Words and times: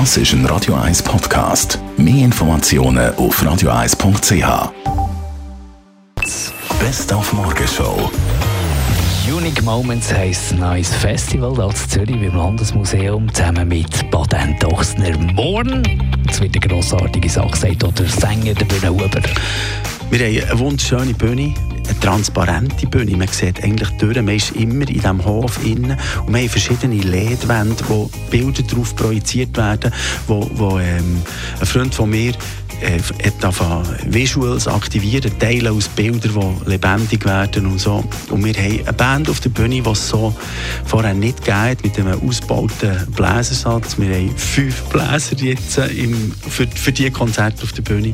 Das 0.00 0.16
ist 0.16 0.32
ein 0.32 0.44
Radio 0.46 0.74
1 0.74 1.04
Podcast. 1.04 1.78
Mehr 1.96 2.24
Informationen 2.24 3.14
auf 3.14 3.40
radio1.ch. 3.40 4.72
Best 6.80 7.12
auf 7.12 7.32
Morgenshow. 7.32 8.10
Unique 9.32 9.62
Moments 9.62 10.12
heisst 10.12 10.52
ein 10.52 10.58
neues 10.58 10.92
Festival 10.92 11.54
hier 11.54 11.66
in 11.66 11.76
Zürich 11.76 12.28
beim 12.28 12.36
Landesmuseum 12.36 13.32
zusammen 13.32 13.68
mit 13.68 14.10
Baden 14.10 14.58
Dochsner 14.58 15.16
Morn. 15.34 15.84
Es 16.28 16.40
wird 16.40 16.56
eine 16.56 16.66
grossartige 16.66 17.30
Sache 17.30 17.50
gesagt, 17.52 17.84
oder 17.84 18.04
Sänger 18.04 18.54
der 18.54 18.64
Bühne 18.64 18.90
Huber. 18.90 19.22
Wir 20.10 20.18
haben 20.18 20.50
eine 20.50 20.58
wunderschöne 20.58 21.14
Bühne, 21.14 21.54
eine 21.88 22.00
transparente 22.00 22.86
Bühne. 22.86 23.16
Man 23.16 23.28
sieht 23.28 23.62
eigentlich 23.62 23.90
durch, 23.98 24.16
man 24.16 24.34
ist 24.34 24.52
immer 24.52 24.88
in 24.88 24.94
diesem 24.94 25.24
Hof 25.24 25.64
innen 25.64 25.96
und 26.26 26.34
wir 26.34 26.40
haben 26.40 26.48
verschiedene 26.48 26.96
LED-Wände, 26.96 27.84
wo 27.88 28.10
Bilder 28.30 28.62
darauf 28.62 28.94
projiziert 28.96 29.56
werden, 29.56 29.92
wo, 30.26 30.48
wo 30.54 30.78
ähm, 30.78 31.22
ein 31.60 31.66
Freund 31.66 31.94
von 31.94 32.10
mir 32.10 32.34
äh, 32.80 33.00
Visuals 34.06 34.66
aktivieren, 34.68 35.30
Teile 35.38 35.72
aus 35.72 35.88
Bildern, 35.88 36.56
die 36.64 36.70
lebendig 36.70 37.24
werden 37.24 37.66
und 37.66 37.80
so. 37.80 38.04
Und 38.30 38.44
wir 38.44 38.54
haben 38.54 38.80
eine 38.84 38.92
Band 38.92 39.30
auf 39.30 39.40
der 39.40 39.50
Bühne, 39.50 39.82
die 39.82 39.90
es 39.90 40.08
so 40.08 40.34
vorher 40.84 41.14
nicht 41.14 41.44
geht, 41.44 41.82
mit 41.82 41.98
einem 41.98 42.20
ausgebauten 42.26 43.06
Bläsersatz. 43.14 43.98
Wir 43.98 44.14
haben 44.14 44.36
fünf 44.36 44.82
Bläser 44.84 45.36
jetzt 45.36 45.78
äh, 45.78 45.86
im, 45.86 46.32
für, 46.48 46.66
für 46.66 46.92
diese 46.92 47.10
Konzerte 47.10 47.62
auf 47.62 47.72
der 47.72 47.82
Bühne. 47.82 48.12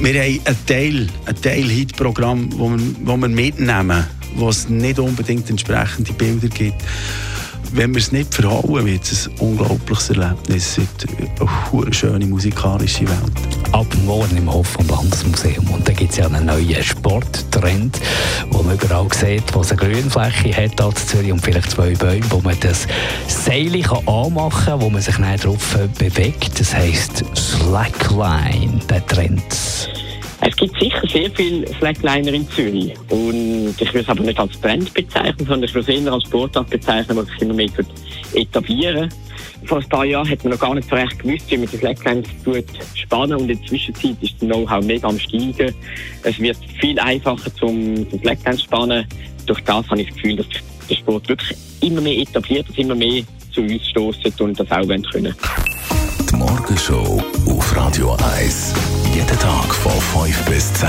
Wir 0.00 0.22
haben 0.22 0.40
ein 0.44 0.56
Teil, 0.66 1.06
ein 1.26 1.40
Teil-Hit-Programm, 1.40 2.50
das 2.50 2.58
wir, 2.58 3.16
wir 3.16 3.28
mitnehmen, 3.28 4.04
wo 4.36 4.48
es 4.48 4.68
nicht 4.68 4.98
unbedingt 4.98 5.50
entsprechende 5.50 6.12
Bilder 6.12 6.48
gibt 6.48 6.82
wenn 7.72 7.92
wir 7.92 8.00
es 8.00 8.12
nicht 8.12 8.34
verhauen, 8.34 8.86
wird 8.86 9.04
es 9.04 9.28
ein 9.28 9.34
unglaubliches 9.38 10.10
Erlebnis. 10.10 10.78
Es 10.78 10.78
wird 10.78 11.42
eine 11.72 11.92
schöne 11.92 12.26
musikalische 12.26 13.06
Welt. 13.06 13.57
Ab 13.72 13.86
morgen 14.04 14.36
im 14.36 14.52
Hof 14.52 14.66
vom 14.66 14.88
Landesmuseum. 14.88 15.68
Und 15.70 15.86
da 15.86 15.92
gibt 15.92 16.10
es 16.12 16.16
ja 16.16 16.26
einen 16.26 16.46
neuen 16.46 16.82
Sporttrend, 16.82 18.00
wo 18.50 18.62
man 18.62 18.74
überall 18.74 19.06
sieht, 19.12 19.54
wo 19.54 19.60
es 19.60 19.70
eine 19.70 19.80
Grünfläche 19.80 20.56
hat 20.56 20.80
als 20.80 21.06
Zürich 21.06 21.32
und 21.32 21.40
vielleicht 21.40 21.70
zwei 21.70 21.90
Bäume, 21.94 22.24
wo 22.30 22.40
man 22.40 22.58
das 22.60 22.86
Seil 23.26 23.70
anmachen 24.06 24.64
kann, 24.64 24.80
wo 24.80 24.88
man 24.88 25.02
sich 25.02 25.18
nicht 25.18 25.44
drauf 25.44 25.78
bewegt. 25.98 26.58
Das 26.58 26.74
heisst 26.74 27.24
Slackline, 27.36 28.80
der 28.88 29.06
Trend. 29.06 29.42
Es 30.40 30.56
gibt 30.56 30.80
sicher 30.80 31.02
sehr 31.12 31.30
viele 31.32 31.66
Slackliner 31.74 32.32
in 32.32 32.48
Zürich. 32.48 32.94
Und 33.10 33.74
ich 33.78 33.88
würde 33.88 34.00
es 34.00 34.08
aber 34.08 34.22
nicht 34.22 34.38
als 34.38 34.60
Trend 34.60 34.94
bezeichnen, 34.94 35.46
sondern 35.46 35.64
ich 35.64 35.74
würde 35.74 35.92
es 35.92 36.00
eher 36.00 36.12
als 36.12 36.24
Sportart 36.24 36.70
bezeichnen, 36.70 37.18
die 37.20 37.30
sich 37.32 37.42
immer 37.42 37.54
mehr 37.54 37.68
etablieren 38.34 39.12
Vor 39.64 39.78
ein 39.78 39.88
paar 39.88 40.04
Jahren 40.04 40.28
hat 40.28 40.44
man 40.44 40.52
noch 40.52 40.60
gar 40.60 40.74
nicht 40.74 40.88
so 40.88 40.94
recht 40.96 41.18
gewusst, 41.18 41.50
wie 41.50 41.56
man 41.58 41.68
die 41.68 41.76
Slacklines 41.76 42.28
spannen 42.94 43.36
und 43.36 43.50
in 43.50 43.58
der 43.58 43.66
Zwischenzeit 43.66 44.16
ist 44.20 44.34
das 44.40 44.48
Know-how 44.48 44.84
mega 44.84 45.08
am 45.08 45.18
steigen. 45.18 45.74
Es 46.22 46.38
wird 46.38 46.56
viel 46.80 46.98
einfacher 46.98 47.54
zum, 47.56 48.08
zum 48.10 48.20
Slacklines 48.20 48.62
spannen. 48.62 49.06
Durch 49.46 49.60
das 49.62 49.88
habe 49.88 50.00
ich 50.00 50.08
das 50.08 50.16
Gefühl, 50.16 50.36
dass 50.36 50.46
der 50.88 50.94
Sport 50.94 51.28
wirklich 51.28 51.56
immer 51.80 52.00
mehr 52.00 52.18
etabliert, 52.18 52.68
dass 52.68 52.76
immer 52.76 52.94
mehr 52.94 53.22
zu 53.52 53.62
uns 53.62 53.88
stoßen 53.88 54.32
und 54.40 54.58
das 54.58 54.70
auch 54.70 54.86
können. 54.86 55.34
Die 56.30 56.36
Morgenshow 56.36 57.22
auf 57.46 57.76
Radio 57.76 58.16
1. 58.38 58.74
Jeden 59.14 59.38
Tag 59.38 59.74
von 59.74 60.24
5 60.24 60.44
bis 60.44 60.72
10. 60.74 60.88